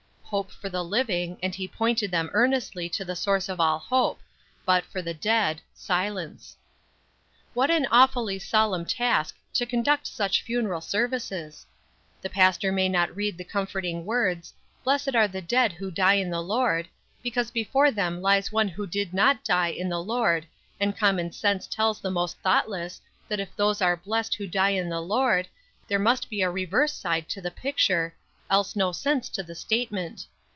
[0.31, 4.21] Hope for the living, and he pointed them earnestly to the source of all hope;
[4.65, 6.55] but for the dead, silence.
[7.53, 11.65] What an awfully solemn task to conduct such funeral services.
[12.21, 14.53] The pastor may not read the comforting words:
[14.85, 16.87] "Blessed are the dead who die in the Lord,"
[17.21, 20.47] because before them lies one who did not die in the Lord,
[20.79, 24.87] and common sense tells the most thoughtless that if those are blessed who die in
[24.87, 25.49] the Lord
[25.89, 28.13] there must be a reverse side to the picture,
[28.49, 30.25] else no sense to the statement.